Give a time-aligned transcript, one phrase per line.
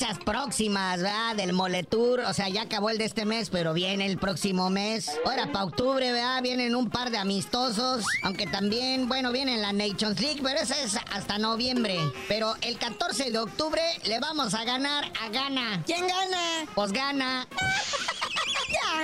[0.00, 1.36] Fechas próximas, ¿verdad?
[1.36, 2.20] Del Moletour.
[2.20, 5.10] O sea, ya acabó el de este mes, pero viene el próximo mes.
[5.26, 6.42] Ahora, para octubre, ¿verdad?
[6.42, 8.06] Vienen un par de amistosos.
[8.22, 11.98] Aunque también, bueno, viene la Nations League, pero esa es hasta noviembre.
[12.28, 15.82] Pero el 14 de octubre le vamos a ganar a Gana.
[15.84, 16.70] ¿Quién gana?
[16.74, 17.46] Pues gana.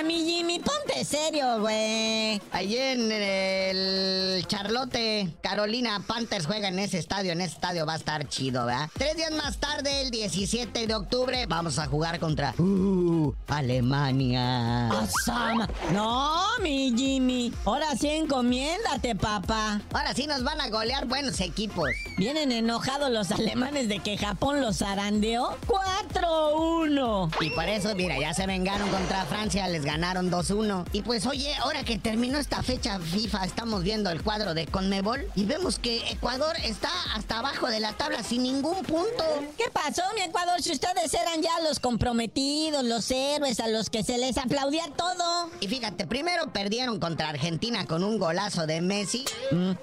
[0.05, 2.39] Mi Jimmy, ponte serio, güey.
[2.51, 7.31] Allí en el Charlotte, Carolina Panthers juega en ese estadio.
[7.31, 8.89] En ese estadio va a estar chido, ¿verdad?
[8.93, 13.16] Tres días más tarde, el 17 de octubre, vamos a jugar contra uh,
[13.47, 14.89] Alemania.
[14.91, 15.69] Osama.
[15.91, 17.53] No, mi Jimmy.
[17.65, 19.81] Ahora sí encomiéndate, papá.
[19.93, 21.89] Ahora sí nos van a golear buenos equipos.
[22.17, 27.31] Vienen enojados los alemanes de que Japón los zarandeó 4-1.
[27.41, 30.85] Y por eso, mira, ya se vengaron contra Francia, les ganaron 2-1.
[30.93, 35.25] Y pues, oye, ahora que terminó esta fecha FIFA, estamos viendo el cuadro de Conmebol
[35.35, 39.23] y vemos que Ecuador está hasta abajo de la tabla sin ningún punto.
[39.57, 40.61] ¿Qué pasó, mi Ecuador?
[40.61, 45.49] Si ustedes eran ya los comprometidos, los héroes a los que se les aplaudía todo.
[45.59, 49.25] Y fíjate, primero perdieron contra Argentina con un golazo de Messi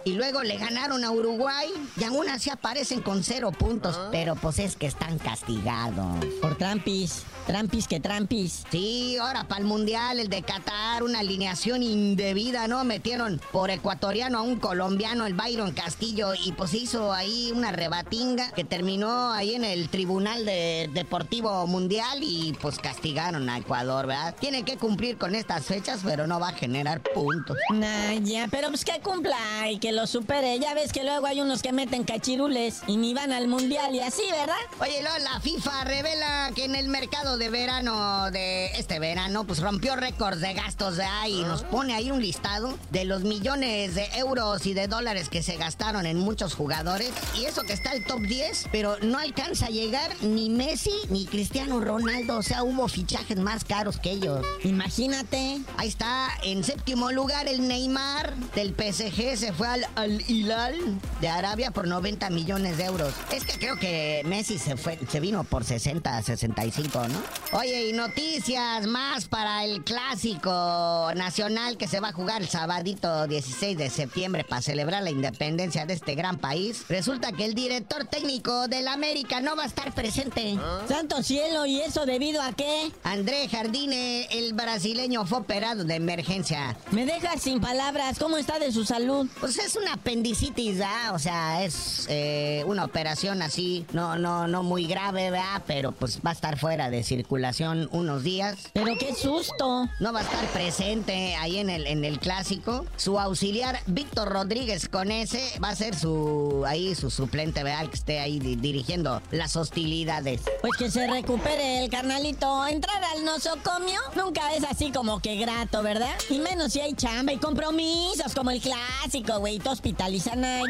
[0.05, 3.99] y luego le ganaron a Uruguay y aún así aparecen con cero puntos.
[4.11, 6.25] Pero pues es que están castigados.
[6.41, 7.23] Por trampis.
[7.47, 8.65] Trampis que trampis.
[8.71, 12.85] Sí, ahora para el Mundial, el de Qatar, una alineación indebida, ¿no?
[12.85, 18.51] Metieron por ecuatoriano a un colombiano, el Byron Castillo, y pues hizo ahí una rebatinga
[18.53, 22.79] que terminó ahí en el Tribunal de Deportivo Mundial y pues
[23.25, 24.34] a Ecuador, ¿verdad?
[24.39, 27.56] Tiene que cumplir con estas fechas, pero no va a generar puntos.
[27.72, 29.39] Nah, ya, pero pues que cumpla
[29.70, 30.58] y que lo supere.
[30.58, 34.00] Ya ves que luego hay unos que meten cachirules y ni van al mundial y
[34.00, 34.55] así, ¿verdad?
[34.78, 39.61] Oye, Lola, la FIFA revela que en el mercado de verano de este verano, pues
[39.61, 43.95] rompió récords de gastos de ahí y nos pone ahí un listado de los millones
[43.95, 47.11] de euros y de dólares que se gastaron en muchos jugadores.
[47.39, 51.24] Y eso que está el top 10, pero no alcanza a llegar ni Messi ni
[51.24, 52.36] Cristiano Ronaldo.
[52.36, 54.45] O sea, hubo fichajes más caros que ellos.
[54.64, 55.61] Imagínate.
[55.77, 60.75] Ahí está, en séptimo lugar el Neymar del PSG se fue al, al Hilal
[61.20, 63.14] de Arabia por 90 millones de euros.
[63.33, 67.58] Es que creo que Messi se fue, se vino por 60, 65, ¿no?
[67.58, 73.27] Oye, y noticias más para el clásico nacional que se va a jugar el sabadito
[73.27, 76.85] 16 de septiembre para celebrar la independencia de este gran país.
[76.89, 80.57] Resulta que el director técnico del América no va a estar presente.
[80.89, 82.92] Santo cielo, ¿y eso debido a qué?
[83.03, 86.77] André Jardine, el brasileño, fue operado de emergencia.
[86.91, 88.19] Me dejas sin palabras.
[88.19, 89.29] ¿Cómo está de su salud?
[89.41, 91.15] Pues es una apendicitis, ¿verdad?
[91.15, 95.63] O sea, es eh, una operación así, no, no, no muy grave, ¿verdad?
[95.67, 98.57] Pero pues va a estar fuera de circulación unos días.
[98.73, 99.89] Pero qué susto.
[100.01, 102.87] No va a estar presente ahí en el, en el clásico.
[102.97, 107.89] Su auxiliar, Víctor Rodríguez con ese, va a ser su ahí su suplente, ¿verdad?
[107.89, 110.41] Que esté ahí di- dirigiendo las hostilidades.
[110.61, 112.67] Pues que se recupere el carnalito.
[112.84, 116.14] Entrar al nosocomio nunca es así como que grato, ¿verdad?
[116.28, 119.58] Y menos si hay chamba y compromisos como el clásico, güey.
[119.58, 120.61] Te hospitalizan a.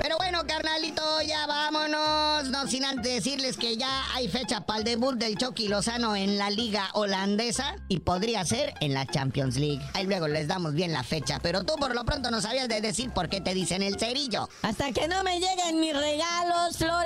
[0.00, 2.48] Pero bueno, carnalito, ya vámonos.
[2.48, 6.38] No sin antes decirles que ya hay fecha para el debut del Chucky Lozano en
[6.38, 9.82] la liga holandesa y podría ser en la Champions League.
[9.92, 12.80] Ahí luego les damos bien la fecha, pero tú por lo pronto no sabías de
[12.80, 14.48] decir por qué te dicen el cerillo.
[14.62, 16.35] Hasta que no me lleguen mis regalos,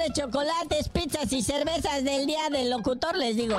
[0.08, 3.56] chocolates, pizzas y cervezas del día del locutor, les digo.